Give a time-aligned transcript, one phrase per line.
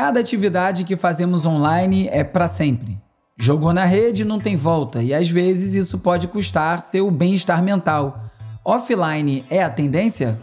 [0.00, 2.96] Cada atividade que fazemos online é para sempre.
[3.36, 8.22] Jogou na rede não tem volta e às vezes isso pode custar seu bem-estar mental.
[8.64, 10.38] Offline é a tendência?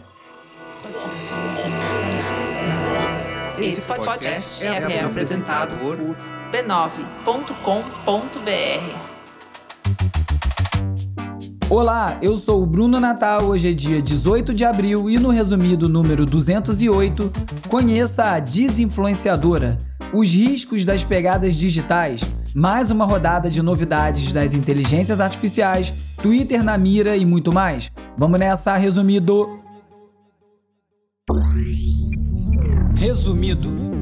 [3.58, 5.96] Esse podcast é, é apresentado por
[6.52, 7.06] b9.com.br.
[11.68, 13.42] Olá, eu sou o Bruno Natal.
[13.42, 17.32] Hoje é dia 18 de abril e no resumido número 208,
[17.68, 19.76] conheça a desinfluenciadora,
[20.14, 22.22] os riscos das pegadas digitais,
[22.54, 25.92] mais uma rodada de novidades das inteligências artificiais,
[26.22, 27.90] Twitter na mira e muito mais.
[28.16, 29.58] Vamos nessa, resumido.
[32.94, 33.95] Resumido.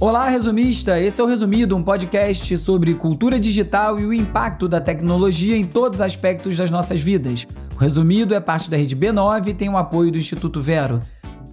[0.00, 0.98] Olá, resumista!
[0.98, 5.66] Esse é o Resumido, um podcast sobre cultura digital e o impacto da tecnologia em
[5.66, 7.46] todos os aspectos das nossas vidas.
[7.76, 11.02] O Resumido é parte da rede B9 e tem o apoio do Instituto Vero.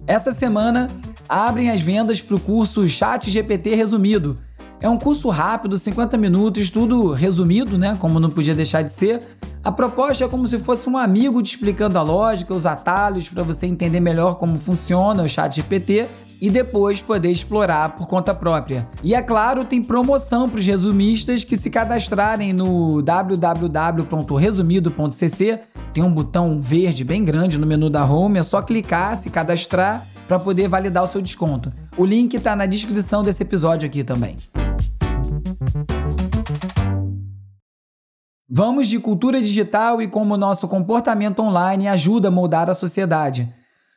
[0.06, 0.88] Essa semana
[1.28, 4.38] abrem as vendas para o curso Chat GPT Resumido.
[4.80, 7.96] É um curso rápido, 50 minutos, tudo resumido, né?
[7.98, 9.20] Como não podia deixar de ser.
[9.64, 13.42] A proposta é como se fosse um amigo te explicando a lógica, os atalhos para
[13.42, 16.06] você entender melhor como funciona o Chat GPT
[16.40, 18.86] e depois poder explorar por conta própria.
[19.02, 25.60] E é claro, tem promoção para os resumistas que se cadastrarem no www.resumido.cc.
[25.92, 30.06] Tem um botão verde bem grande no menu da home, é só clicar, se cadastrar
[30.28, 31.72] para poder validar o seu desconto.
[31.96, 34.36] O link está na descrição desse episódio aqui também.
[38.50, 43.52] Vamos de cultura digital e como nosso comportamento online ajuda a moldar a sociedade.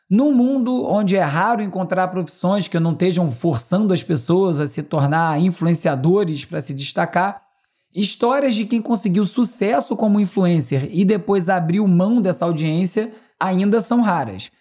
[0.10, 4.84] Num mundo onde é raro encontrar profissões que não estejam forçando as pessoas a se
[4.84, 7.42] tornar influenciadores para se destacar,
[7.96, 14.02] histórias de quem conseguiu sucesso como influencer e depois abriu mão dessa audiência ainda são
[14.02, 14.52] raras.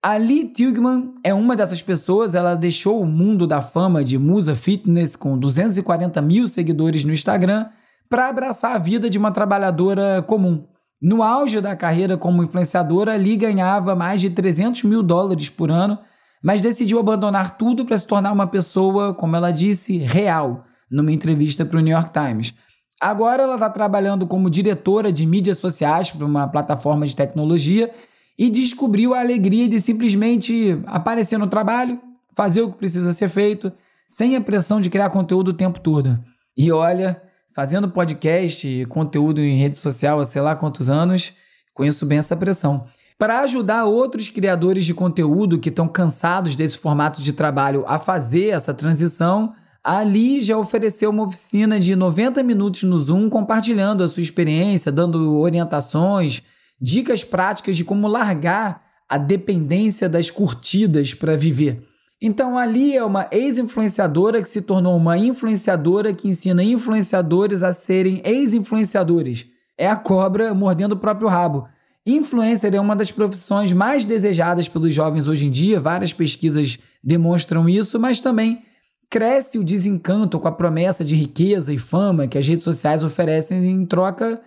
[0.00, 4.54] A Lee Tilgman é uma dessas pessoas, ela deixou o mundo da fama de musa
[4.54, 7.66] fitness com 240 mil seguidores no Instagram
[8.08, 10.64] para abraçar a vida de uma trabalhadora comum.
[11.02, 15.98] No auge da carreira como influenciadora, Lee ganhava mais de 300 mil dólares por ano,
[16.40, 21.64] mas decidiu abandonar tudo para se tornar uma pessoa, como ela disse, real, numa entrevista
[21.64, 22.54] para o New York Times.
[23.00, 27.90] Agora ela está trabalhando como diretora de mídias sociais para uma plataforma de tecnologia
[28.38, 32.00] e descobriu a alegria de simplesmente aparecer no trabalho,
[32.32, 33.72] fazer o que precisa ser feito,
[34.06, 36.18] sem a pressão de criar conteúdo o tempo todo.
[36.56, 37.20] E olha,
[37.52, 41.32] fazendo podcast, conteúdo em rede social há sei lá quantos anos,
[41.74, 42.86] conheço bem essa pressão.
[43.18, 48.50] Para ajudar outros criadores de conteúdo que estão cansados desse formato de trabalho a fazer
[48.50, 54.08] essa transição, a Ali já ofereceu uma oficina de 90 minutos no Zoom compartilhando a
[54.08, 56.42] sua experiência, dando orientações,
[56.80, 61.82] dicas práticas de como largar a dependência das curtidas para viver.
[62.20, 68.20] Então ali é uma ex-influenciadora que se tornou uma influenciadora que ensina influenciadores a serem
[68.24, 69.46] ex-influenciadores.
[69.78, 71.68] É a cobra mordendo o próprio rabo.
[72.04, 77.68] Influencer é uma das profissões mais desejadas pelos jovens hoje em dia, várias pesquisas demonstram
[77.68, 78.62] isso, mas também
[79.10, 83.64] cresce o desencanto com a promessa de riqueza e fama que as redes sociais oferecem
[83.64, 84.40] em troca,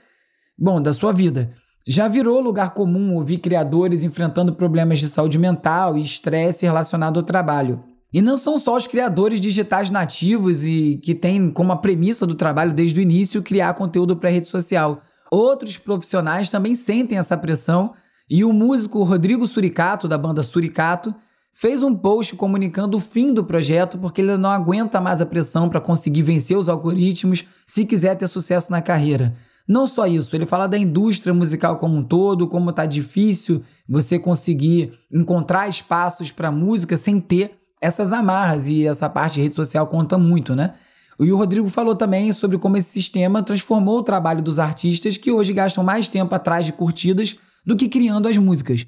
[0.57, 1.51] bom, da sua vida.
[1.87, 7.25] Já virou lugar comum ouvir criadores enfrentando problemas de saúde mental e estresse relacionado ao
[7.25, 7.83] trabalho.
[8.13, 12.35] E não são só os criadores digitais nativos e que têm como a premissa do
[12.35, 15.01] trabalho desde o início criar conteúdo para rede social.
[15.31, 17.93] Outros profissionais também sentem essa pressão
[18.29, 21.15] e o músico Rodrigo Suricato, da banda Suricato,
[21.53, 25.69] fez um post comunicando o fim do projeto porque ele não aguenta mais a pressão
[25.69, 29.33] para conseguir vencer os algoritmos se quiser ter sucesso na carreira.
[29.71, 34.19] Não só isso, ele fala da indústria musical como um todo, como tá difícil você
[34.19, 39.87] conseguir encontrar espaços para música sem ter essas amarras e essa parte de rede social
[39.87, 40.73] conta muito, né?
[41.17, 45.31] E o Rodrigo falou também sobre como esse sistema transformou o trabalho dos artistas que
[45.31, 48.85] hoje gastam mais tempo atrás de curtidas do que criando as músicas.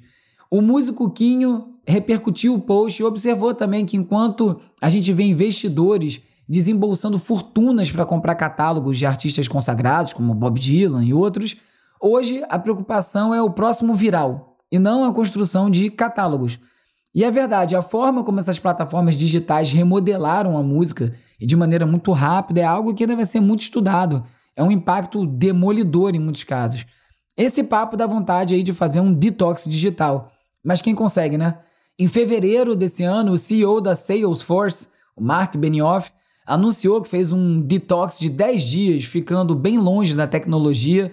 [0.50, 6.20] O músico Quinho repercutiu o post e observou também que enquanto a gente vê investidores
[6.48, 11.56] desembolsando fortunas para comprar catálogos de artistas consagrados, como Bob Dylan e outros,
[12.00, 16.58] hoje a preocupação é o próximo viral e não a construção de catálogos.
[17.14, 21.86] E é verdade, a forma como essas plataformas digitais remodelaram a música e de maneira
[21.86, 24.24] muito rápida é algo que deve ser muito estudado.
[24.56, 26.84] É um impacto demolidor em muitos casos.
[27.36, 30.30] Esse papo dá vontade aí de fazer um detox digital.
[30.64, 31.58] Mas quem consegue, né?
[31.98, 36.10] Em fevereiro desse ano, o CEO da Salesforce, o Mark Benioff,
[36.46, 41.12] anunciou que fez um detox de 10 dias, ficando bem longe da tecnologia,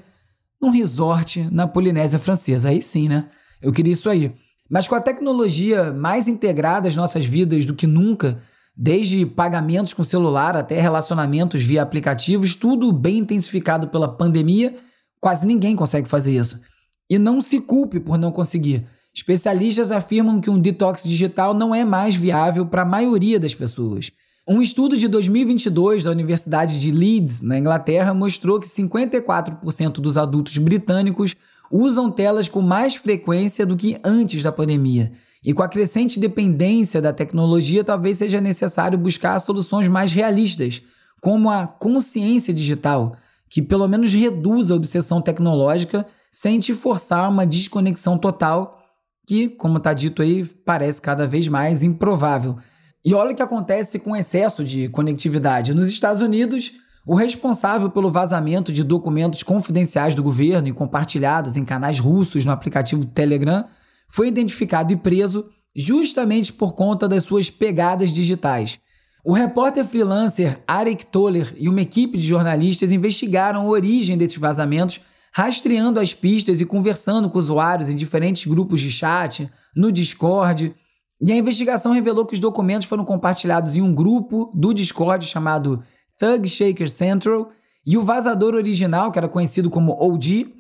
[0.62, 2.70] num resort na Polinésia Francesa.
[2.70, 3.28] Aí sim, né?
[3.62, 4.34] Eu queria isso aí.
[4.70, 8.40] Mas com a tecnologia mais integrada às nossas vidas do que nunca,
[8.76, 14.76] desde pagamentos com celular até relacionamentos via aplicativos, tudo bem intensificado pela pandemia,
[15.20, 16.62] quase ninguém consegue fazer isso.
[17.10, 18.86] E não se culpe por não conseguir.
[19.14, 24.10] Especialistas afirmam que um detox digital não é mais viável para a maioria das pessoas.
[24.52, 30.58] Um estudo de 2022 da Universidade de Leeds, na Inglaterra, mostrou que 54% dos adultos
[30.58, 31.38] britânicos
[31.72, 35.10] usam telas com mais frequência do que antes da pandemia.
[35.42, 40.82] E com a crescente dependência da tecnologia, talvez seja necessário buscar soluções mais realistas,
[41.22, 43.16] como a consciência digital,
[43.50, 48.78] que pelo menos reduz a obsessão tecnológica sem te forçar uma desconexão total
[49.26, 52.58] que, como está dito aí, parece cada vez mais improvável.
[53.04, 55.74] E olha o que acontece com excesso de conectividade.
[55.74, 56.74] Nos Estados Unidos,
[57.06, 62.52] o responsável pelo vazamento de documentos confidenciais do governo e compartilhados em canais russos no
[62.52, 63.66] aplicativo Telegram
[64.08, 65.46] foi identificado e preso
[65.76, 68.80] justamente por conta das suas pegadas digitais.
[69.24, 75.02] O repórter freelancer Arek Toller e uma equipe de jornalistas investigaram a origem desses vazamentos
[75.32, 80.76] rastreando as pistas e conversando com usuários em diferentes grupos de chat, no Discord.
[81.22, 85.84] E a investigação revelou que os documentos foram compartilhados em um grupo do Discord chamado
[86.18, 87.50] Thug Shaker Central,
[87.86, 90.54] e o vazador original, que era conhecido como OG,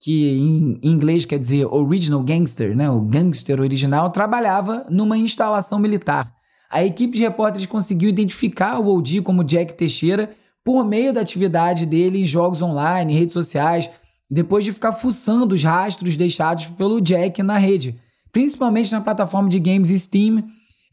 [0.00, 2.90] que em inglês quer dizer Original Gangster, né?
[2.90, 6.32] o gangster original, trabalhava numa instalação militar.
[6.70, 10.30] A equipe de repórteres conseguiu identificar o OG como Jack Teixeira
[10.62, 13.90] por meio da atividade dele em jogos online, redes sociais,
[14.30, 17.98] depois de ficar fuçando os rastros deixados pelo Jack na rede,
[18.32, 20.44] principalmente na plataforma de games Steam.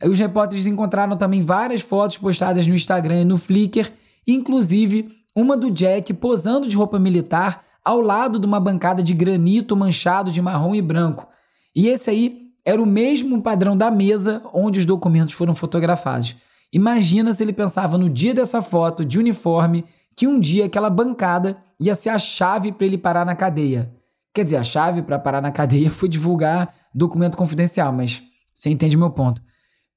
[0.04, 3.92] Os repórteres encontraram também várias fotos postadas no Instagram e no Flickr,
[4.28, 9.76] inclusive uma do Jack posando de roupa militar ao lado de uma bancada de granito
[9.76, 11.28] manchado de marrom e branco.
[11.76, 16.36] E esse aí era o mesmo padrão da mesa onde os documentos foram fotografados.
[16.74, 19.86] Imagina se ele pensava no dia dessa foto de uniforme
[20.16, 23.94] que um dia aquela bancada ia ser a chave para ele parar na cadeia.
[24.34, 28.96] Quer dizer, a chave para parar na cadeia foi divulgar documento confidencial, mas você entende
[28.96, 29.42] meu ponto.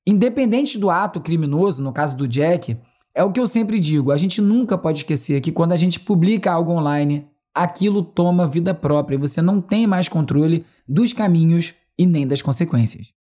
[0.04, 2.76] Independente do ato criminoso, no caso do Jack,
[3.14, 6.00] é o que eu sempre digo: a gente nunca pode esquecer que quando a gente
[6.00, 11.74] publica algo online, aquilo toma vida própria e você não tem mais controle dos caminhos
[11.96, 13.17] e nem das consequências.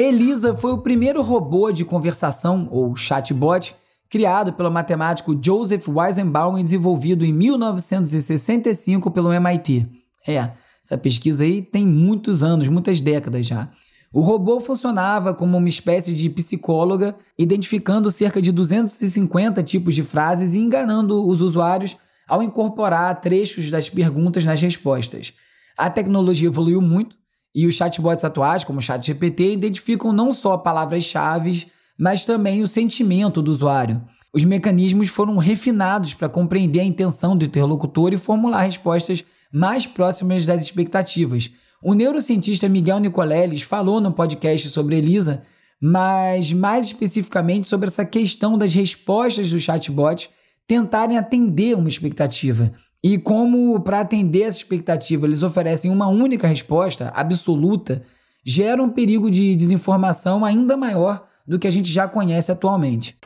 [0.00, 3.74] Elisa foi o primeiro robô de conversação, ou chatbot,
[4.08, 9.88] criado pelo matemático Joseph Weizenbaum e desenvolvido em 1965 pelo MIT.
[10.24, 10.52] É,
[10.84, 13.68] essa pesquisa aí tem muitos anos, muitas décadas já.
[14.12, 20.54] O robô funcionava como uma espécie de psicóloga, identificando cerca de 250 tipos de frases
[20.54, 21.96] e enganando os usuários
[22.28, 25.34] ao incorporar trechos das perguntas nas respostas.
[25.76, 27.17] A tecnologia evoluiu muito
[27.54, 31.66] e os chatbots atuais, como o ChatGPT, identificam não só palavras-chave,
[31.98, 34.02] mas também o sentimento do usuário.
[34.32, 40.44] Os mecanismos foram refinados para compreender a intenção do interlocutor e formular respostas mais próximas
[40.44, 41.50] das expectativas.
[41.82, 45.42] O neurocientista Miguel Nicoleles falou no podcast sobre Elisa,
[45.80, 50.28] mas mais especificamente sobre essa questão das respostas do chatbot
[50.66, 52.72] tentarem atender uma expectativa.
[53.02, 58.02] E como, para atender essa expectativa, eles oferecem uma única resposta absoluta,
[58.44, 63.16] gera um perigo de desinformação ainda maior do que a gente já conhece atualmente.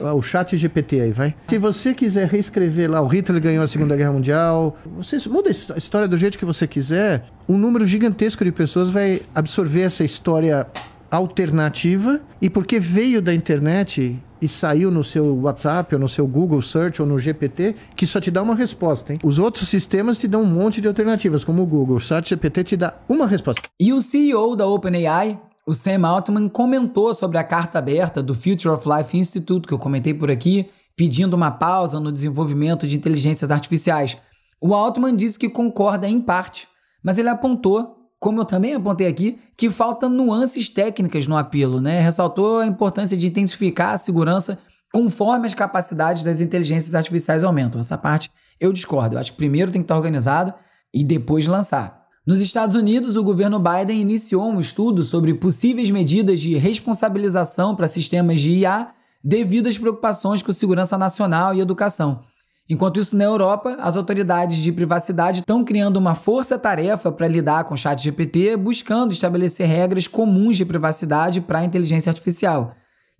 [0.00, 1.34] Ah, o chat GPT aí, vai.
[1.48, 5.78] Se você quiser reescrever lá, o Hitler ganhou a Segunda Guerra Mundial, você muda a
[5.78, 10.66] história do jeito que você quiser, um número gigantesco de pessoas vai absorver essa história
[11.10, 16.60] alternativa e porque veio da internet e saiu no seu WhatsApp ou no seu Google
[16.60, 19.18] Search ou no GPT, que só te dá uma resposta, hein?
[19.22, 21.96] Os outros sistemas te dão um monte de alternativas, como o Google.
[21.96, 23.62] O Search GPT te dá uma resposta.
[23.80, 28.68] E o CEO da OpenAI, o Sam Altman, comentou sobre a carta aberta do Future
[28.68, 33.50] of Life Institute, que eu comentei por aqui, pedindo uma pausa no desenvolvimento de inteligências
[33.50, 34.16] artificiais.
[34.60, 36.68] O Altman disse que concorda em parte,
[37.02, 42.00] mas ele apontou como eu também apontei aqui, que faltam nuances técnicas no apelo, né?
[42.00, 44.58] Ressaltou a importância de intensificar a segurança
[44.92, 47.80] conforme as capacidades das inteligências artificiais aumentam.
[47.80, 49.16] Essa parte eu discordo.
[49.16, 50.54] Eu acho que primeiro tem que estar organizado
[50.94, 52.06] e depois lançar.
[52.26, 57.86] Nos Estados Unidos, o governo Biden iniciou um estudo sobre possíveis medidas de responsabilização para
[57.86, 58.88] sistemas de IA
[59.22, 62.20] devido às preocupações com segurança nacional e educação.
[62.68, 67.74] Enquanto isso, na Europa, as autoridades de privacidade estão criando uma força-tarefa para lidar com
[67.74, 72.72] o ChatGPT, buscando estabelecer regras comuns de privacidade para a inteligência artificial.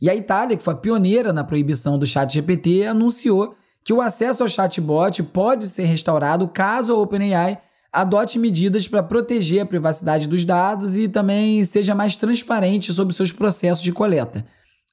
[0.03, 4.49] E a Itália, que foi pioneira na proibição do ChatGPT, anunciou que o acesso ao
[4.49, 7.59] chatbot pode ser restaurado caso a OpenAI
[7.93, 13.31] adote medidas para proteger a privacidade dos dados e também seja mais transparente sobre seus
[13.31, 14.45] processos de coleta.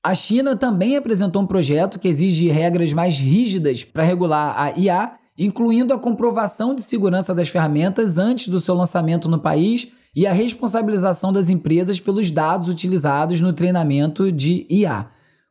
[0.06, 5.14] A China também apresentou um projeto que exige regras mais rígidas para regular a IA,
[5.38, 10.34] incluindo a comprovação de segurança das ferramentas antes do seu lançamento no país e a
[10.34, 15.08] responsabilização das empresas pelos dados utilizados no treinamento de IA.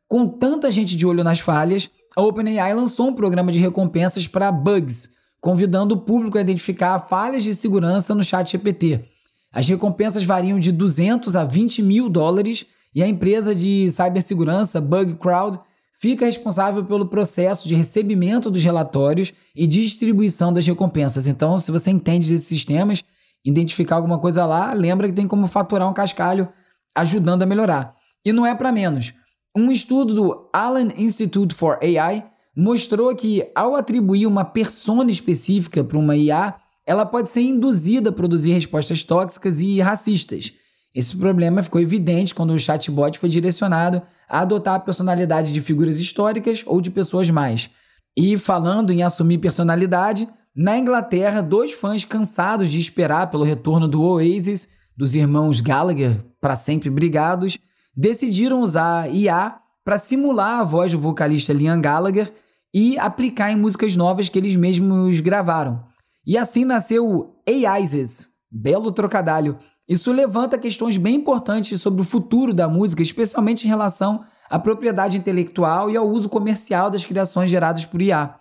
[0.07, 4.51] Com tanta gente de olho nas falhas, a OpenAI lançou um programa de recompensas para
[4.51, 5.09] bugs,
[5.41, 9.03] convidando o público a identificar falhas de segurança no chat GPT.
[9.51, 15.59] As recompensas variam de 200 a 20 mil dólares e a empresa de cibersegurança BugCrowd
[15.93, 21.27] fica responsável pelo processo de recebimento dos relatórios e distribuição das recompensas.
[21.27, 23.03] Então, se você entende desses sistemas,
[23.45, 26.49] identificar alguma coisa lá, lembra que tem como faturar um cascalho
[26.95, 27.93] ajudando a melhorar.
[28.25, 29.13] E não é para menos.
[29.55, 35.97] Um estudo do Allen Institute for AI mostrou que, ao atribuir uma persona específica para
[35.97, 40.53] uma IA, ela pode ser induzida a produzir respostas tóxicas e racistas.
[40.93, 45.99] Esse problema ficou evidente quando o chatbot foi direcionado a adotar a personalidade de figuras
[45.99, 47.69] históricas ou de pessoas mais.
[48.15, 54.03] E falando em assumir personalidade, na Inglaterra, dois fãs cansados de esperar pelo retorno do
[54.03, 57.57] Oasis, dos irmãos Gallagher, para sempre brigados,
[57.97, 62.31] decidiram usar IA para simular a voz do vocalista Liam Gallagher
[62.71, 65.83] e aplicar em músicas novas que eles mesmos gravaram.
[66.25, 72.53] E assim nasceu o AISES, belo trocadilho, isso levanta questões bem importantes sobre o futuro
[72.53, 77.85] da música, especialmente em relação à propriedade intelectual e ao uso comercial das criações geradas
[77.85, 78.35] por IA.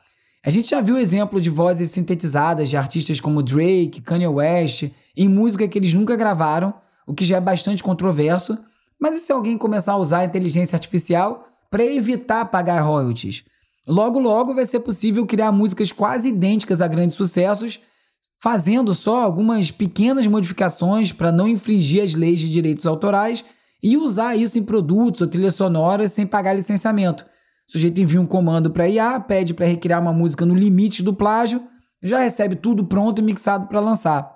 [0.45, 5.29] A gente já viu exemplo de vozes sintetizadas de artistas como Drake, Kanye West, em
[5.29, 6.75] música que eles nunca gravaram,
[7.07, 8.57] o que já é bastante controverso.
[9.01, 13.45] Mas e se alguém começar a usar a inteligência artificial para evitar pagar royalties?
[13.87, 17.81] Logo, logo vai ser possível criar músicas quase idênticas a grandes sucessos
[18.43, 23.45] fazendo só algumas pequenas modificações para não infringir as leis de direitos autorais
[23.81, 27.25] e usar isso em produtos ou trilhas sonoras sem pagar licenciamento.
[27.69, 31.15] O sujeito envia um comando para IA, pede para recriar uma música no limite do
[31.15, 31.63] plágio,
[32.03, 34.29] já recebe tudo pronto e mixado para lançar.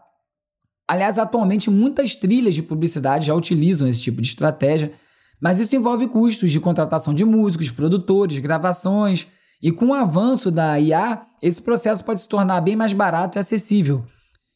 [0.87, 4.93] Aliás, atualmente muitas trilhas de publicidade já utilizam esse tipo de estratégia,
[5.41, 9.27] mas isso envolve custos de contratação de músicos, produtores, gravações,
[9.63, 13.41] e com o avanço da IA, esse processo pode se tornar bem mais barato e
[13.41, 14.05] acessível.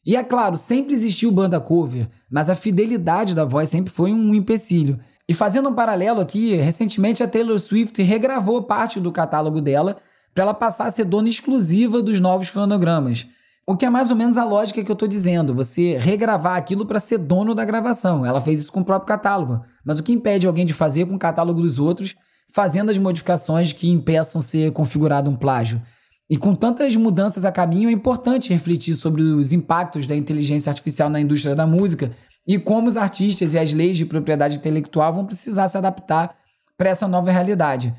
[0.05, 4.33] E é claro, sempre existiu banda cover, mas a fidelidade da voz sempre foi um
[4.33, 4.99] empecilho.
[5.27, 9.97] E fazendo um paralelo aqui, recentemente a Taylor Swift regravou parte do catálogo dela
[10.33, 13.27] para ela passar a ser dona exclusiva dos novos fonogramas.
[13.65, 16.85] O que é mais ou menos a lógica que eu estou dizendo, você regravar aquilo
[16.85, 18.25] para ser dono da gravação.
[18.25, 19.61] Ela fez isso com o próprio catálogo.
[19.85, 22.15] Mas o que impede alguém de fazer com o catálogo dos outros
[22.53, 25.81] fazendo as modificações que impeçam ser configurado um plágio.
[26.29, 31.09] E com tantas mudanças a caminho, é importante refletir sobre os impactos da inteligência artificial
[31.09, 32.11] na indústria da música
[32.47, 36.35] e como os artistas e as leis de propriedade intelectual vão precisar se adaptar
[36.77, 37.93] para essa nova realidade.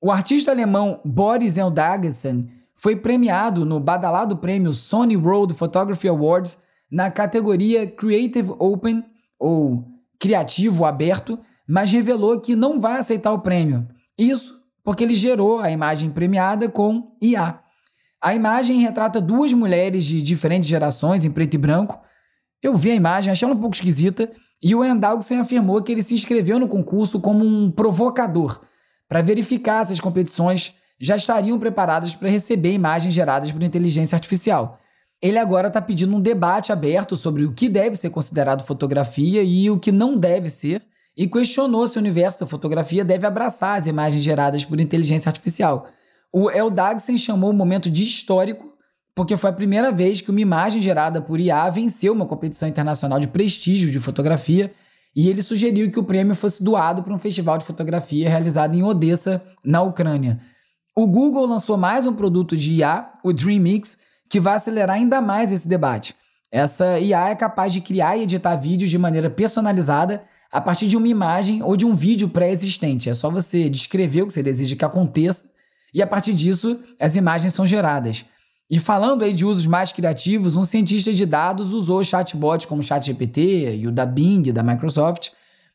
[0.00, 6.58] O artista alemão Boris Eldagesen foi premiado no badalado prêmio Sony World Photography Awards
[6.90, 9.04] na categoria Creative Open,
[9.38, 9.84] ou
[10.20, 11.38] Criativo Aberto,
[11.72, 13.88] mas revelou que não vai aceitar o prêmio.
[14.18, 17.60] Isso porque ele gerou a imagem premiada com IA.
[18.22, 21.98] A imagem retrata duas mulheres de diferentes gerações em preto e branco.
[22.62, 24.30] Eu vi a imagem, achei ela um pouco esquisita,
[24.62, 28.60] e o Endalgsen afirmou que ele se inscreveu no concurso como um provocador,
[29.08, 34.78] para verificar se as competições já estariam preparadas para receber imagens geradas por inteligência artificial.
[35.22, 39.70] Ele agora está pedindo um debate aberto sobre o que deve ser considerado fotografia e
[39.70, 40.82] o que não deve ser,
[41.16, 45.86] e questionou se o universo da fotografia deve abraçar as imagens geradas por inteligência artificial.
[46.32, 48.72] O Eldagsen chamou o momento de histórico
[49.14, 53.20] porque foi a primeira vez que uma imagem gerada por IA venceu uma competição internacional
[53.20, 54.72] de prestígio de fotografia
[55.14, 58.82] e ele sugeriu que o prêmio fosse doado para um festival de fotografia realizado em
[58.82, 60.40] Odessa, na Ucrânia.
[60.96, 63.98] O Google lançou mais um produto de IA, o DreamMix,
[64.30, 66.14] que vai acelerar ainda mais esse debate.
[66.50, 70.96] Essa IA é capaz de criar e editar vídeos de maneira personalizada a partir de
[70.96, 73.08] uma imagem ou de um vídeo pré-existente.
[73.08, 75.46] É só você descrever o que você deseja que aconteça
[75.94, 78.24] e a partir disso as imagens são geradas.
[78.70, 82.84] E falando aí de usos mais criativos, um cientista de dados usou chatbots como o
[82.84, 85.30] ChatGPT e o da Bing, da Microsoft,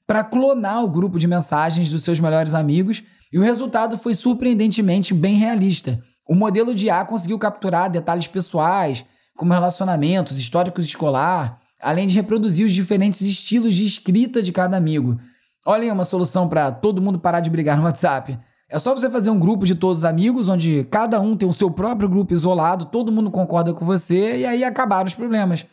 [0.06, 5.14] para clonar o grupo de mensagens dos seus melhores amigos, e o resultado foi surpreendentemente
[5.14, 6.02] bem realista.
[6.28, 9.06] O modelo de IA conseguiu capturar detalhes pessoais,
[9.36, 15.20] como relacionamentos, históricos escolar, além de reproduzir os diferentes estilos de escrita de cada amigo.
[15.66, 18.40] Olha aí uma solução para todo mundo parar de brigar no WhatsApp.
[18.70, 21.54] É só você fazer um grupo de todos os amigos, onde cada um tem o
[21.54, 25.66] seu próprio grupo isolado, todo mundo concorda com você e aí acabaram os problemas.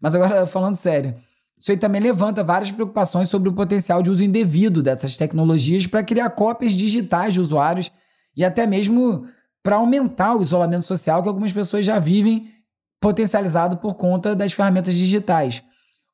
[0.00, 1.14] Mas agora, falando sério,
[1.58, 6.02] isso aí também levanta várias preocupações sobre o potencial de uso indevido dessas tecnologias para
[6.02, 7.90] criar cópias digitais de usuários
[8.36, 9.26] e até mesmo
[9.62, 12.50] para aumentar o isolamento social que algumas pessoas já vivem
[13.00, 15.62] potencializado por conta das ferramentas digitais.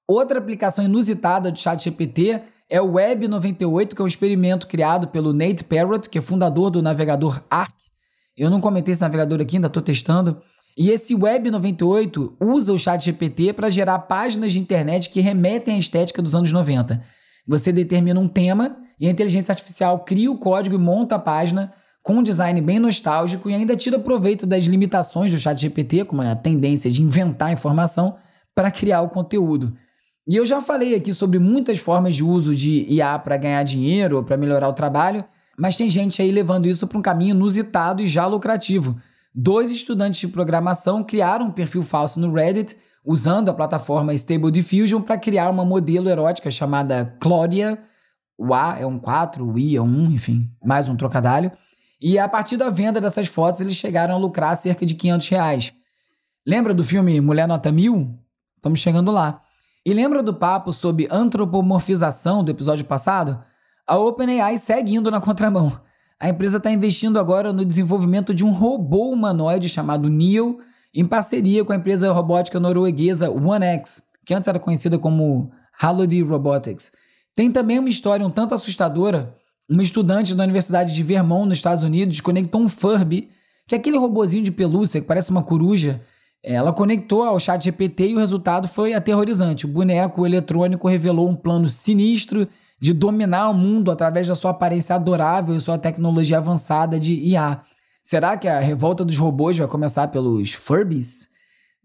[0.07, 5.33] Outra aplicação inusitada do ChatGPT é o Web 98, que é um experimento criado pelo
[5.33, 7.75] Nate Parrott, que é fundador do navegador Arc.
[8.37, 10.43] Eu não comentei esse navegador aqui, ainda estou testando.
[10.77, 15.79] E esse Web 98 usa o ChatGPT para gerar páginas de internet que remetem à
[15.79, 17.01] estética dos anos 90.
[17.47, 21.73] Você determina um tema e a inteligência artificial cria o código e monta a página
[22.05, 26.37] com um design bem nostálgico e ainda tira proveito das limitações do ChatGPT, como a
[26.37, 28.17] tendência de inventar informação,
[28.55, 29.75] para criar o conteúdo.
[30.29, 34.19] E eu já falei aqui sobre muitas formas de uso de IA para ganhar dinheiro
[34.19, 35.25] ou para melhorar o trabalho,
[35.59, 38.97] mas tem gente aí levando isso para um caminho inusitado e já lucrativo.
[39.35, 45.01] Dois estudantes de programação criaram um perfil falso no Reddit usando a plataforma Stable Diffusion
[45.01, 47.79] para criar uma modelo erótica chamada Claudia.
[48.37, 51.51] O A é um 4, o I é um 1, enfim, mais um trocadilho.
[52.07, 55.73] E a partir da venda dessas fotos, eles chegaram a lucrar cerca de 500 reais.
[56.47, 58.19] Lembra do filme Mulher Nota Mil?
[58.57, 59.41] Estamos chegando lá.
[59.87, 63.43] E lembra do papo sobre antropomorfização do episódio passado?
[63.87, 65.81] A OpenAI segue indo na contramão.
[66.21, 70.59] A empresa está investindo agora no desenvolvimento de um robô humanoide chamado Neo,
[70.95, 76.93] em parceria com a empresa robótica norueguesa OneX, que antes era conhecida como Halody Robotics.
[77.35, 79.35] Tem também uma história um tanto assustadora.
[79.69, 83.31] Uma estudante da Universidade de Vermont, nos Estados Unidos, conectou um Furby,
[83.67, 86.03] que é aquele robozinho de pelúcia que parece uma coruja,
[86.43, 89.65] ela conectou ao chat GPT e o resultado foi aterrorizante.
[89.65, 92.47] O boneco eletrônico revelou um plano sinistro
[92.79, 97.63] de dominar o mundo através da sua aparência adorável e sua tecnologia avançada de IA.
[98.03, 101.31] Será que a revolta dos robôs vai começar pelos Furbies?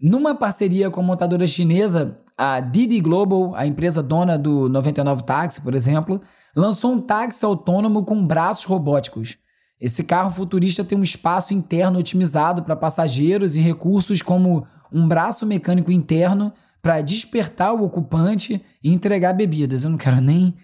[0.01, 5.59] Numa parceria com a montadora chinesa, a Didi Global, a empresa dona do 99 Táxi,
[5.59, 6.21] por exemplo,
[6.55, 9.38] lançou um táxi autônomo com braços robóticos.
[9.79, 15.45] Esse carro futurista tem um espaço interno otimizado para passageiros e recursos como um braço
[15.45, 19.83] mecânico interno para despertar o ocupante e entregar bebidas.
[19.83, 20.55] Eu não quero nem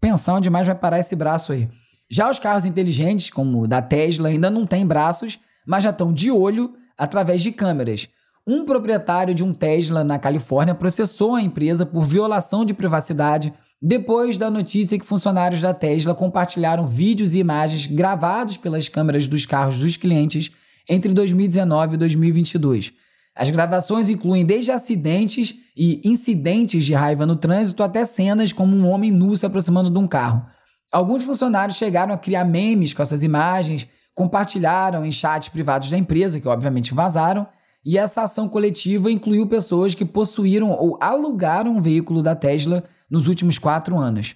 [0.00, 1.68] pensar onde mais vai parar esse braço aí.
[2.08, 6.12] Já os carros inteligentes, como o da Tesla, ainda não têm braços, mas já estão
[6.12, 8.08] de olho através de câmeras.
[8.46, 14.36] Um proprietário de um Tesla na Califórnia processou a empresa por violação de privacidade depois
[14.36, 19.78] da notícia que funcionários da Tesla compartilharam vídeos e imagens gravados pelas câmeras dos carros
[19.78, 20.50] dos clientes
[20.88, 22.92] entre 2019 e 2022.
[23.34, 28.86] As gravações incluem desde acidentes e incidentes de raiva no trânsito até cenas como um
[28.86, 30.44] homem nu se aproximando de um carro.
[30.92, 36.38] Alguns funcionários chegaram a criar memes com essas imagens, compartilharam em chats privados da empresa,
[36.38, 37.48] que obviamente vazaram,
[37.84, 43.28] e essa ação coletiva incluiu pessoas que possuíram ou alugaram um veículo da Tesla nos
[43.28, 44.34] últimos quatro anos.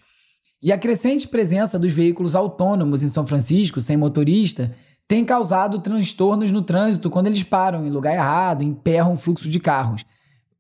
[0.63, 4.75] E a crescente presença dos veículos autônomos em São Francisco, sem motorista,
[5.07, 9.59] tem causado transtornos no trânsito quando eles param em lugar errado, emperram o fluxo de
[9.59, 10.05] carros.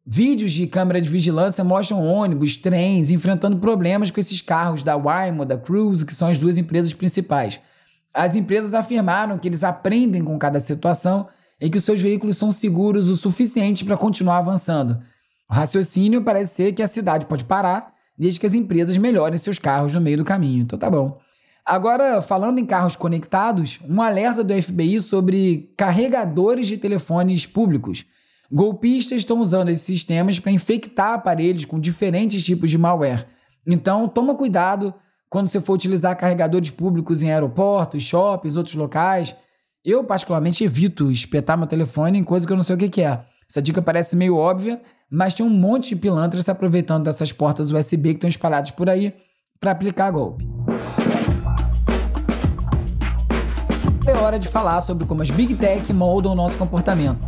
[0.06, 5.44] Vídeos de câmera de vigilância mostram ônibus, trens enfrentando problemas com esses carros da Waymo,
[5.44, 7.60] da Cruise, que são as duas empresas principais.
[8.14, 11.28] As empresas afirmaram que eles aprendem com cada situação
[11.60, 14.98] e que os seus veículos são seguros o suficiente para continuar avançando.
[15.50, 19.58] O raciocínio parece ser que a cidade pode parar desde que as empresas melhorem seus
[19.58, 20.62] carros no meio do caminho.
[20.62, 21.18] Então tá bom.
[21.64, 28.06] Agora, falando em carros conectados, um alerta do FBI sobre carregadores de telefones públicos.
[28.50, 33.26] Golpistas estão usando esses sistemas para infectar aparelhos com diferentes tipos de malware.
[33.66, 34.94] Então, toma cuidado
[35.28, 39.36] quando você for utilizar carregadores públicos em aeroportos, shoppings, outros locais.
[39.84, 43.20] Eu, particularmente, evito espetar meu telefone em coisa que eu não sei o que, é.
[43.48, 47.70] Essa dica parece meio óbvia, mas tem um monte de pilantras se aproveitando dessas portas
[47.70, 49.14] USB que estão espalhadas por aí
[49.60, 50.44] para aplicar golpe.
[54.06, 57.24] É hora de falar sobre como as Big Tech moldam o nosso comportamento.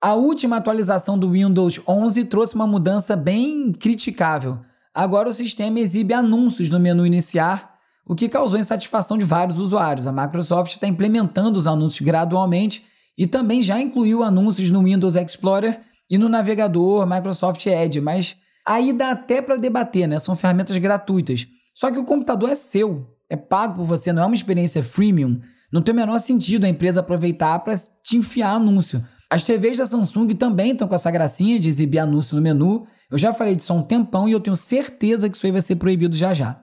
[0.00, 4.58] A última atualização do Windows 11 trouxe uma mudança bem criticável.
[4.96, 7.74] Agora o sistema exibe anúncios no menu iniciar
[8.08, 10.06] o que causou insatisfação de vários usuários.
[10.06, 12.82] A Microsoft está implementando os anúncios gradualmente
[13.18, 18.90] e também já incluiu anúncios no Windows Explorer e no navegador Microsoft Edge, mas aí
[18.94, 20.18] dá até para debater, né?
[20.18, 21.46] São ferramentas gratuitas.
[21.74, 25.42] Só que o computador é seu, é pago por você, não é uma experiência freemium.
[25.70, 29.04] Não tem o menor sentido a empresa aproveitar para te enfiar anúncio.
[29.28, 32.86] As TVs da Samsung também estão com essa gracinha de exibir anúncio no menu.
[33.10, 35.60] Eu já falei disso há um tempão e eu tenho certeza que isso aí vai
[35.60, 36.60] ser proibido já já.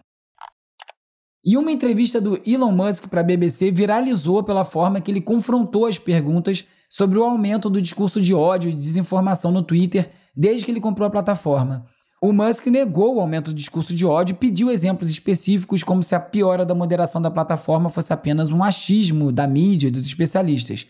[1.45, 5.85] E uma entrevista do Elon Musk para a BBC viralizou pela forma que ele confrontou
[5.85, 10.71] as perguntas sobre o aumento do discurso de ódio e desinformação no Twitter desde que
[10.71, 11.85] ele comprou a plataforma.
[12.21, 16.15] O Musk negou o aumento do discurso de ódio e pediu exemplos específicos, como se
[16.15, 20.87] a piora da moderação da plataforma fosse apenas um achismo da mídia e dos especialistas.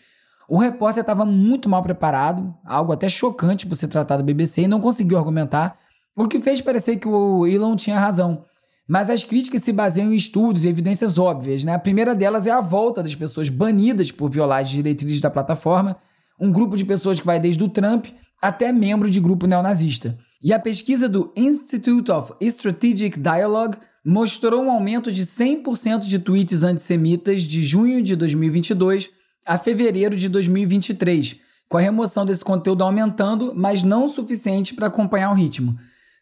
[0.48, 4.68] O repórter estava muito mal preparado, algo até chocante por se tratar da BBC, e
[4.68, 5.76] não conseguiu argumentar,
[6.16, 8.44] o que fez parecer que o Elon tinha razão.
[8.86, 11.64] Mas as críticas se baseiam em estudos e evidências óbvias.
[11.64, 11.72] Né?
[11.72, 15.96] A primeira delas é a volta das pessoas banidas por violar as diretrizes da plataforma,
[16.38, 18.06] um grupo de pessoas que vai desde o Trump
[18.42, 20.18] até membro de grupo neonazista.
[20.42, 26.62] E a pesquisa do Institute of Strategic Dialogue mostrou um aumento de 100% de tweets
[26.62, 29.08] antissemitas de junho de 2022
[29.46, 34.86] a fevereiro de 2023, com a remoção desse conteúdo aumentando, mas não o suficiente para
[34.86, 35.76] acompanhar o ritmo.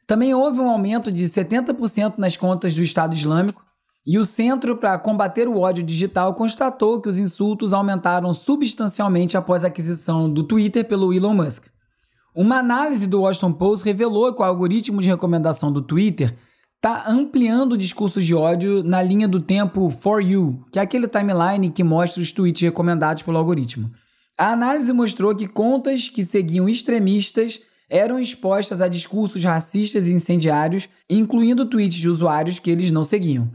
[0.07, 3.65] Também houve um aumento de 70% nas contas do Estado Islâmico,
[4.05, 9.63] e o Centro para Combater o Ódio Digital constatou que os insultos aumentaram substancialmente após
[9.63, 11.67] a aquisição do Twitter pelo Elon Musk.
[12.35, 16.35] Uma análise do Washington Post revelou que o algoritmo de recomendação do Twitter
[16.85, 21.71] está ampliando discursos de ódio na linha do tempo For You, que é aquele timeline
[21.71, 23.93] que mostra os tweets recomendados pelo algoritmo.
[24.37, 30.89] A análise mostrou que contas que seguiam extremistas eram expostas a discursos racistas e incendiários,
[31.09, 33.49] incluindo tweets de usuários que eles não seguiam.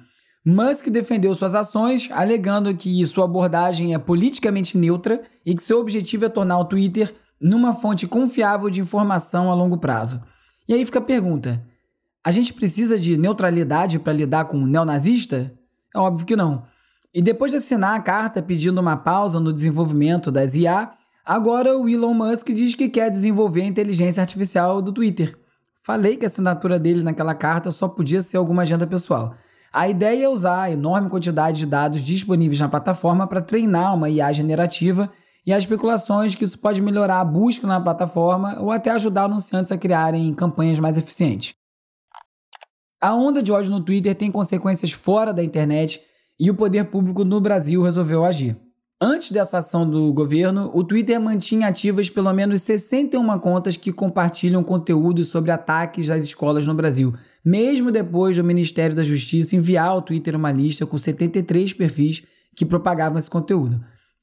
[0.46, 6.24] Musk defendeu suas ações, alegando que sua abordagem é politicamente neutra e que seu objetivo
[6.24, 10.24] é tornar o Twitter numa fonte confiável de informação a longo prazo.
[10.66, 11.62] E aí fica a pergunta:
[12.26, 15.54] a gente precisa de neutralidade para lidar com um neonazista?
[15.96, 16.64] É óbvio que não.
[17.14, 20.92] E depois de assinar a carta pedindo uma pausa no desenvolvimento das IA,
[21.26, 25.38] agora o Elon Musk diz que quer desenvolver a inteligência artificial do Twitter.
[25.82, 29.34] Falei que a assinatura dele naquela carta só podia ser alguma agenda pessoal.
[29.72, 34.10] A ideia é usar a enorme quantidade de dados disponíveis na plataforma para treinar uma
[34.10, 35.10] IA generativa
[35.46, 39.72] e há especulações que isso pode melhorar a busca na plataforma ou até ajudar anunciantes
[39.72, 41.54] a criarem campanhas mais eficientes.
[43.00, 46.02] A onda de ódio no Twitter tem consequências fora da internet
[46.40, 48.58] e o poder público no Brasil resolveu agir.
[49.00, 54.64] Antes dessa ação do governo, o Twitter mantinha ativas pelo menos 61 contas que compartilham
[54.64, 57.14] conteúdos sobre ataques às escolas no Brasil,
[57.46, 62.24] mesmo depois do Ministério da Justiça enviar ao Twitter uma lista com 73 perfis
[62.56, 63.80] que propagavam esse conteúdo.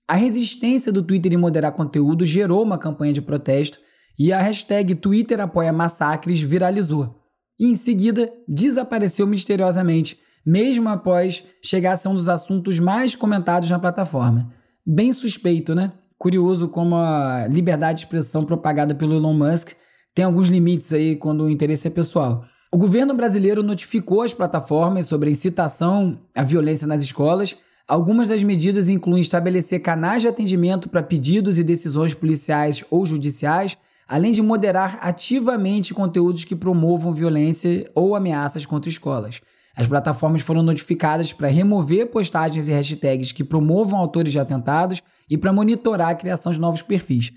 [0.08, 3.78] A resistência do Twitter em moderar conteúdo gerou uma campanha de protesto
[4.18, 7.23] e a hashtag Twitter apoia massacres viralizou
[7.58, 13.70] e em seguida desapareceu misteriosamente, mesmo após chegar a ser um dos assuntos mais comentados
[13.70, 14.52] na plataforma.
[14.86, 15.92] Bem suspeito, né?
[16.18, 19.72] Curioso como a liberdade de expressão propagada pelo Elon Musk
[20.14, 22.44] tem alguns limites aí quando o interesse é pessoal.
[22.72, 27.56] O governo brasileiro notificou as plataformas sobre a incitação à violência nas escolas.
[27.86, 33.76] Algumas das medidas incluem estabelecer canais de atendimento para pedidos e decisões policiais ou judiciais,
[34.08, 39.40] além de moderar ativamente conteúdos que promovam violência ou ameaças contra escolas.
[39.76, 45.36] As plataformas foram notificadas para remover postagens e hashtags que promovam autores de atentados e
[45.36, 47.32] para monitorar a criação de novos perfis.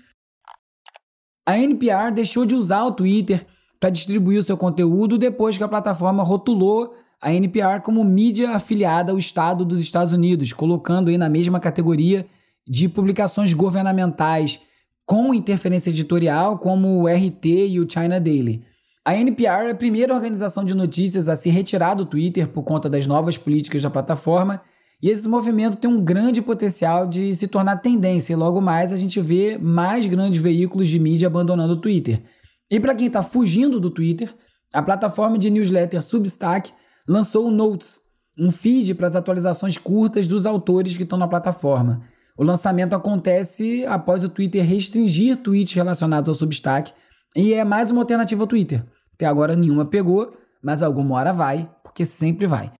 [1.46, 3.44] A NPR deixou de usar o Twitter
[3.80, 9.10] para distribuir o seu conteúdo depois que a plataforma rotulou a NPR como mídia afiliada
[9.10, 12.26] ao Estado dos Estados Unidos, colocando aí na mesma categoria
[12.66, 14.60] de publicações governamentais
[15.08, 18.62] com interferência editorial, como o RT e o China Daily.
[19.02, 22.90] A NPR é a primeira organização de notícias a se retirar do Twitter por conta
[22.90, 24.60] das novas políticas da plataforma,
[25.02, 28.96] e esse movimento tem um grande potencial de se tornar tendência, e logo mais a
[28.96, 32.22] gente vê mais grandes veículos de mídia abandonando o Twitter.
[32.70, 34.34] E para quem está fugindo do Twitter,
[34.74, 36.70] a plataforma de newsletter Substack
[37.08, 37.98] lançou o Notes,
[38.38, 42.02] um feed para as atualizações curtas dos autores que estão na plataforma.
[42.38, 46.92] O lançamento acontece após o Twitter restringir tweets relacionados ao Substack
[47.34, 48.86] e é mais uma alternativa ao Twitter.
[49.12, 52.70] Até agora nenhuma pegou, mas alguma hora vai, porque sempre vai.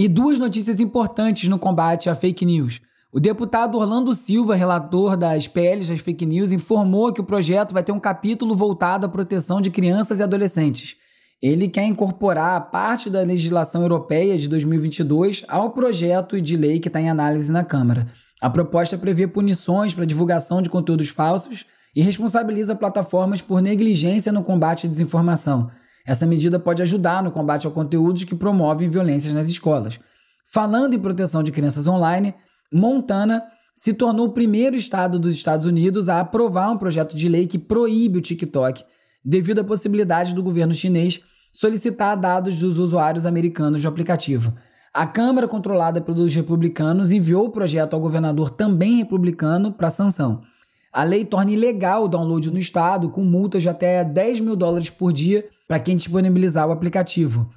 [0.00, 2.80] E duas notícias importantes no combate à fake news.
[3.12, 7.82] O deputado Orlando Silva, relator das PLs das fake news, informou que o projeto vai
[7.82, 10.96] ter um capítulo voltado à proteção de crianças e adolescentes
[11.42, 17.00] ele quer incorporar parte da legislação europeia de 2022 ao projeto de lei que está
[17.00, 18.06] em análise na Câmara.
[18.40, 24.44] A proposta prevê punições para divulgação de conteúdos falsos e responsabiliza plataformas por negligência no
[24.44, 25.68] combate à desinformação.
[26.06, 29.98] Essa medida pode ajudar no combate a conteúdos que promovem violências nas escolas.
[30.46, 32.34] Falando em proteção de crianças online,
[32.72, 33.42] Montana
[33.74, 37.58] se tornou o primeiro estado dos Estados Unidos a aprovar um projeto de lei que
[37.58, 38.84] proíbe o TikTok,
[39.24, 41.20] devido à possibilidade do governo chinês
[41.52, 44.54] solicitar dados dos usuários americanos do aplicativo.
[44.94, 50.42] A Câmara, controlada pelos republicanos, enviou o projeto ao governador também republicano para sanção.
[50.92, 54.90] A lei torna ilegal o download no estado, com multas de até 10 mil dólares
[54.90, 57.50] por dia para quem disponibilizar o aplicativo.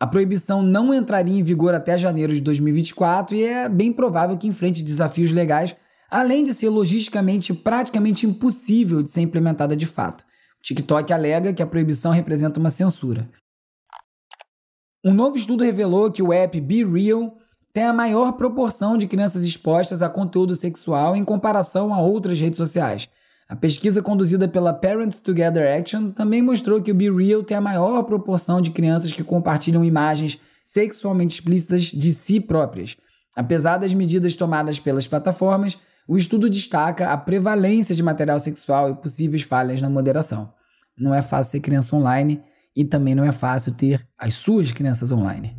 [0.00, 4.48] A proibição não entraria em vigor até janeiro de 2024 e é bem provável que
[4.48, 5.76] enfrente desafios legais,
[6.10, 10.24] além de ser logisticamente praticamente impossível de ser implementada de fato.
[10.62, 13.28] TikTok alega que a proibição representa uma censura.
[15.04, 17.34] Um novo estudo revelou que o app Be Real
[17.72, 22.56] tem a maior proporção de crianças expostas a conteúdo sexual em comparação a outras redes
[22.56, 23.08] sociais.
[23.48, 27.60] A pesquisa conduzida pela Parents Together Action também mostrou que o Be Real tem a
[27.60, 32.96] maior proporção de crianças que compartilham imagens sexualmente explícitas de si próprias.
[33.34, 35.78] Apesar das medidas tomadas pelas plataformas,
[36.10, 40.52] o estudo destaca a prevalência de material sexual e possíveis falhas na moderação.
[40.98, 42.42] Não é fácil ser criança online
[42.74, 45.56] e também não é fácil ter as suas crianças online.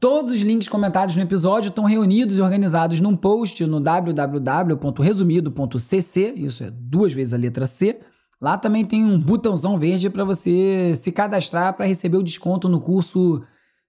[0.00, 6.64] Todos os links comentados no episódio estão reunidos e organizados num post no www.resumido.cc, isso
[6.64, 8.00] é duas vezes a letra C.
[8.40, 12.80] Lá também tem um botãozão verde para você se cadastrar para receber o desconto no
[12.80, 13.42] curso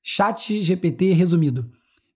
[0.04, 1.70] Chat GPT Resumido.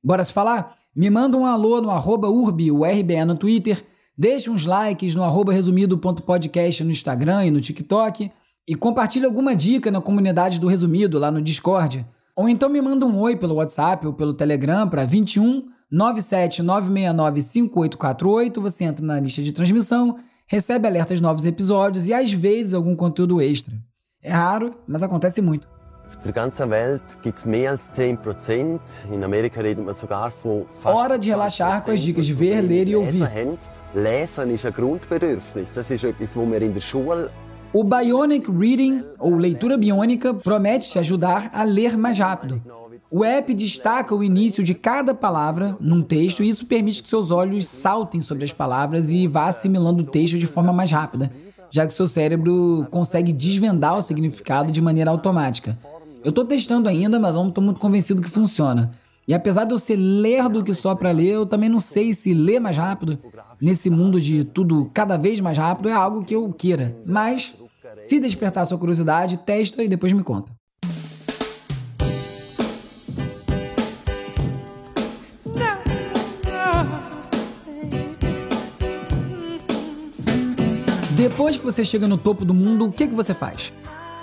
[0.03, 0.75] Bora se falar?
[0.95, 3.83] Me manda um alô no arroba urbi, o RBE no Twitter,
[4.17, 8.31] deixe uns likes no arroba resumido.podcast no Instagram e no TikTok
[8.67, 12.05] e compartilhe alguma dica na comunidade do Resumido lá no Discord.
[12.35, 17.41] Ou então me manda um oi pelo WhatsApp ou pelo Telegram para 21 97 969
[17.41, 18.61] 5848.
[18.61, 22.95] Você entra na lista de transmissão, recebe alertas de novos episódios e às vezes algum
[22.95, 23.73] conteúdo extra.
[24.21, 25.67] É raro, mas acontece muito.
[26.07, 28.79] Auf der ganzen Welt gibt es mehr als 10%.
[29.11, 32.61] In Amerika redet man sogar von fast Hora de relaxar com as dicas de ver,
[32.61, 33.27] ler e ouvir.
[33.93, 35.73] Lesen ist ein Grundbedürfnis.
[35.73, 37.31] Das ist etwas, was wir in der Schule
[37.75, 42.61] o Bionic Reading, ou leitura biônica, promete te ajudar a ler mais rápido.
[43.17, 47.31] O app destaca o início de cada palavra num texto e isso permite que seus
[47.31, 51.31] olhos saltem sobre as palavras e vá assimilando o texto de forma mais rápida,
[51.71, 55.79] já que seu cérebro consegue desvendar o significado de maneira automática.
[56.25, 58.91] Eu estou testando ainda, mas não estou muito convencido que funciona.
[59.25, 62.33] E apesar de eu ser lerdo que só para ler, eu também não sei se
[62.33, 63.17] ler mais rápido,
[63.61, 66.93] nesse mundo de tudo cada vez mais rápido, é algo que eu queira.
[67.05, 67.55] Mas
[68.03, 70.51] se despertar sua curiosidade, testa e depois me conta.
[81.25, 83.73] Depois que você chega no topo do mundo, o que, que você faz?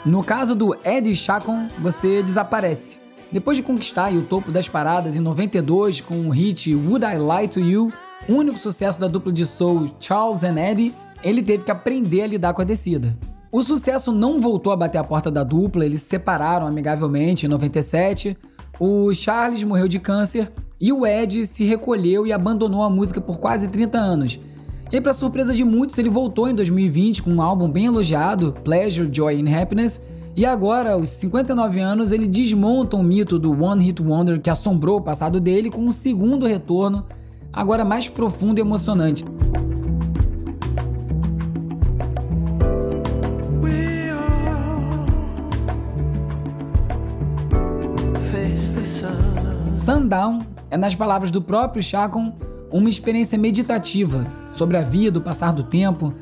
[0.06, 3.00] No caso do Ed Chacon, você desaparece.
[3.32, 7.48] Depois de conquistar o topo das paradas em 92 com o hit Would I Lie
[7.48, 7.92] to You,
[8.28, 12.54] único sucesso da dupla de soul Charles and Eddie, ele teve que aprender a lidar
[12.54, 13.18] com a descida.
[13.50, 17.48] O sucesso não voltou a bater a porta da dupla, eles se separaram amigavelmente em
[17.48, 18.38] 97.
[18.78, 23.40] O Charles morreu de câncer e o Ed se recolheu e abandonou a música por
[23.40, 24.38] quase 30 anos.
[24.92, 29.08] E para surpresa de muitos, ele voltou em 2020 com um álbum bem elogiado, Pleasure,
[29.10, 30.02] Joy and Happiness,
[30.36, 34.98] e agora, aos 59 anos, ele desmonta o mito do One Hit Wonder que assombrou
[34.98, 37.06] o passado dele com um segundo retorno,
[37.50, 39.24] agora mais profundo e emocionante.
[49.64, 52.34] Sundown é, nas palavras do próprio Chacon,
[52.72, 56.12] uma experiência meditativa sobre a vida, o passar do tempo.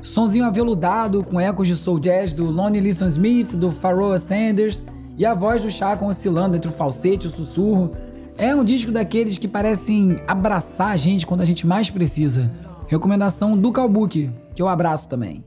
[0.00, 4.82] Sonzinho aveludado com ecos de soul jazz do Lonnie Liston Smith, do Pharoah Sanders
[5.18, 7.94] e a voz do Chacon oscilando entre o falsete e o sussurro.
[8.38, 12.50] É um disco daqueles que parecem abraçar a gente quando a gente mais precisa.
[12.88, 15.44] Recomendação do Calbook, que eu abraço também.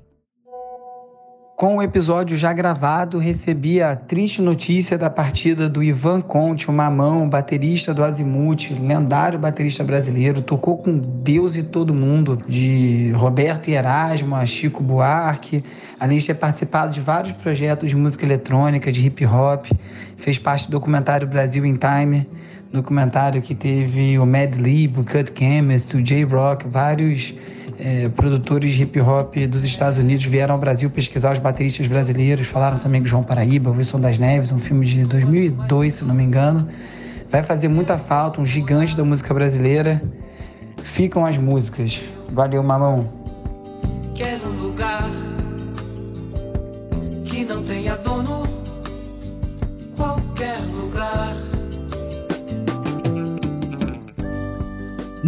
[1.64, 6.74] Com o episódio já gravado, recebi a triste notícia da partida do Ivan Conte, o
[6.74, 13.70] Mamão, baterista do Azimuth, lendário baterista brasileiro, tocou com Deus e todo mundo, de Roberto
[13.70, 15.64] Erasmo a Chico Buarque,
[15.98, 19.68] além de ter participado de vários projetos de música eletrônica, de hip hop,
[20.18, 22.28] fez parte do documentário Brasil in Time,
[22.74, 27.36] documentário que teve o Mad Lib, o Cut Chemist, o J-Rock, vários
[27.80, 32.80] é, produtores hip hop dos Estados Unidos vieram ao Brasil pesquisar os bateristas brasileiros, falaram
[32.80, 36.68] também com João Paraíba, Wilson das Neves, um filme de 2002, se não me engano.
[37.30, 40.02] Vai fazer muita falta, um gigante da música brasileira.
[40.84, 42.02] Ficam as músicas.
[42.32, 43.23] Valeu, mamão.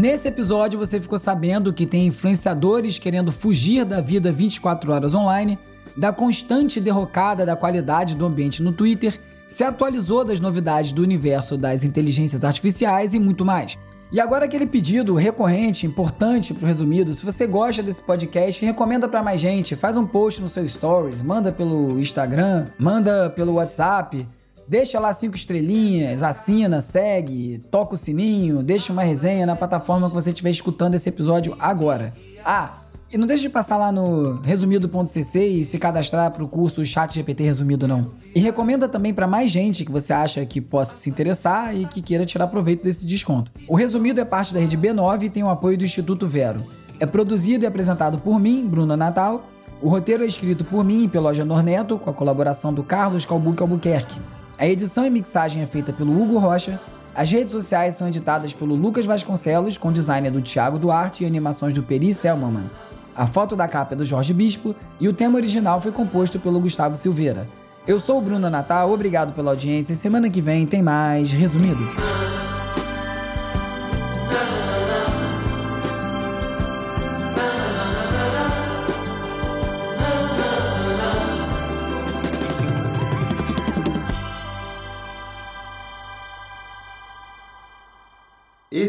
[0.05, 5.57] Nesse episódio você ficou sabendo que tem influenciadores querendo fugir da vida 24 horas online,
[5.97, 11.57] da constante derrocada da qualidade do ambiente no Twitter, se atualizou das novidades do universo
[11.57, 13.79] das inteligências artificiais e muito mais.
[14.11, 19.23] E agora aquele pedido recorrente, importante pro resumido, se você gosta desse podcast, recomenda para
[19.23, 24.27] mais gente, faz um post no seu stories, manda pelo Instagram, manda pelo WhatsApp,
[24.67, 30.15] Deixa lá cinco estrelinhas, assina, segue, toca o sininho, deixa uma resenha na plataforma que
[30.15, 32.13] você estiver escutando esse episódio agora.
[32.43, 32.79] Ah,
[33.11, 37.13] e não deixe de passar lá no resumido.cc e se cadastrar para o curso Chat
[37.13, 38.11] GPT Resumido não.
[38.33, 42.01] E recomenda também para mais gente que você acha que possa se interessar e que
[42.01, 43.51] queira tirar proveito desse desconto.
[43.67, 46.63] O Resumido é parte da rede B9 e tem o apoio do Instituto Vero.
[46.99, 49.47] É produzido e apresentado por mim, Bruno Natal.
[49.79, 53.25] O roteiro é escrito por mim e pelo Agenor Neto, com a colaboração do Carlos
[53.25, 54.19] Calbuque Albuquerque.
[54.57, 56.79] A edição e mixagem é feita pelo Hugo Rocha.
[57.13, 61.73] As redes sociais são editadas pelo Lucas Vasconcelos, com design do Thiago Duarte e animações
[61.73, 62.69] do Peri Selmanman.
[63.13, 66.59] A foto da capa é do Jorge Bispo e o tema original foi composto pelo
[66.59, 67.49] Gustavo Silveira.
[67.85, 71.85] Eu sou o Bruno Natal, obrigado pela audiência e semana que vem tem mais Resumido.